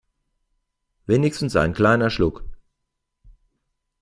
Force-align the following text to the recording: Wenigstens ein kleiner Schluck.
Wenigstens 1.05 1.55
ein 1.55 1.75
kleiner 1.75 2.09
Schluck. 2.09 2.43